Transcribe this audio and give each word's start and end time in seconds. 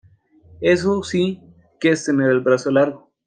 Eso 0.61 1.03
sí 1.03 1.43
que 1.79 1.91
es 1.91 2.03
tener 2.05 2.31
el 2.31 2.39
brazo 2.39 2.71
largo. 2.71 3.11